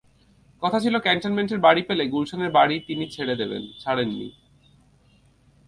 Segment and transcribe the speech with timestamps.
[0.61, 4.29] কথা ছিল ক্যান্টনমেন্টের বাড়ি পেলে গুলশানের বাড়ি তিনি ছেড়ে দেবেন, ছাড়েননি।